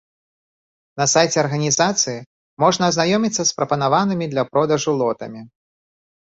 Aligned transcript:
На 1.01 1.05
сайце 1.13 1.35
арганізацыі 1.43 2.15
можна 2.63 2.83
азнаёміцца 2.95 3.41
з 3.51 3.53
прапанаванымі 3.61 4.25
для 4.33 4.43
продажу 4.53 4.91
лотамі. 5.05 5.41